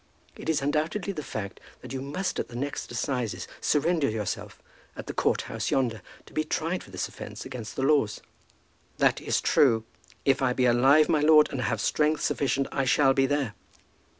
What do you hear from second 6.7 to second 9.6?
for this offence against the laws." "That is